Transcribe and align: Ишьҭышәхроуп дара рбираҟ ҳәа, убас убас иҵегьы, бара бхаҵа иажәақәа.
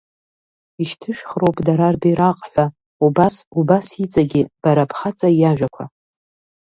Ишьҭышәхроуп 0.81 1.57
дара 1.67 1.93
рбираҟ 1.95 2.39
ҳәа, 2.49 2.65
убас 3.05 3.35
убас 3.59 3.87
иҵегьы, 4.03 4.41
бара 4.61 4.89
бхаҵа 4.89 5.29
иажәақәа. 5.41 5.85